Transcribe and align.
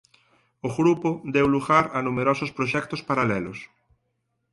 O 0.67 0.69
grupo 0.79 1.09
deu 1.35 1.47
lugar 1.55 1.85
a 1.97 1.99
numerosos 2.07 2.53
proxectos 2.57 3.01
paralelos. 3.09 3.59